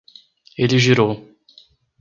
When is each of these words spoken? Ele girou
Ele 0.57 0.79
girou 0.79 1.13